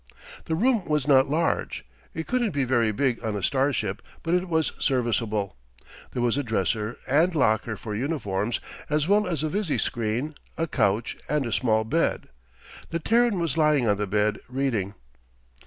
[0.45, 4.49] The room was not large; it couldn't be very big on a starship, but it
[4.49, 5.55] was serviceable.
[6.09, 8.59] There was a dresser and locker for uniforms,
[8.89, 12.29] as well as a visi screen, a couch and a small bed.
[12.89, 14.95] The Terran was lying on the bed, reading.